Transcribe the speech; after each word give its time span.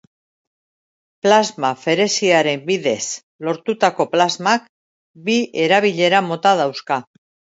Plasmaferesiaren 1.25 2.63
bidez 2.69 3.03
lortutako 3.49 4.07
plasmak 4.15 4.67
bi 5.29 5.37
erabilera 5.67 6.23
mota 6.31 6.57
dauzka. 6.63 6.99